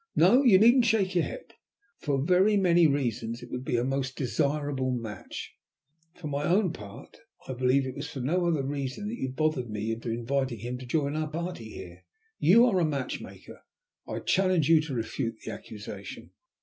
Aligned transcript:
No! 0.15 0.43
you 0.43 0.57
needn't 0.57 0.85
shake 0.85 1.13
your 1.13 1.25
head. 1.25 1.53
For 1.99 2.19
very 2.25 2.57
many 2.57 2.87
reasons 2.87 3.43
it 3.43 3.51
would 3.51 3.63
be 3.63 3.77
a 3.77 3.83
most 3.83 4.15
desirable 4.17 4.89
match." 4.89 5.53
"For 6.15 6.25
my 6.25 6.43
own 6.43 6.73
part 6.73 7.19
I 7.47 7.53
believe 7.53 7.85
it 7.85 7.93
was 7.93 8.09
for 8.09 8.19
no 8.19 8.47
other 8.47 8.63
reason 8.63 9.07
that 9.09 9.19
you 9.19 9.29
bothered 9.29 9.69
me 9.69 9.91
into 9.91 10.09
inviting 10.09 10.57
him 10.57 10.79
to 10.79 10.87
join 10.87 11.15
our 11.15 11.29
party 11.29 11.69
here. 11.69 12.03
You 12.39 12.65
are 12.65 12.79
a 12.79 12.83
matchmaker. 12.83 13.61
I 14.07 14.21
challenge 14.21 14.69
you 14.69 14.81
to 14.81 14.95
refute 14.95 15.35
the 15.45 15.51
accusation." 15.51 16.31